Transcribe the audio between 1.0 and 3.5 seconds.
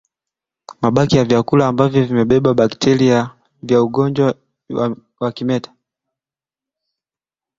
ya vyakula ambavyo vimebeba bakteria